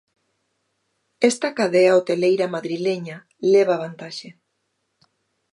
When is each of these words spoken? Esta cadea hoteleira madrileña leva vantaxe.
Esta 1.31 1.49
cadea 1.59 1.95
hoteleira 1.97 2.47
madrileña 2.55 3.17
leva 3.51 3.81
vantaxe. 3.83 4.29